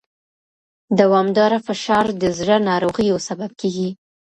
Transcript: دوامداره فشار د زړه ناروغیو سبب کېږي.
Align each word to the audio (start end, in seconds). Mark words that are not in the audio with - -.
دوامداره 0.99 1.57
فشار 1.67 2.05
د 2.21 2.23
زړه 2.37 2.55
ناروغیو 2.69 3.17
سبب 3.27 3.51
کېږي. 3.61 3.89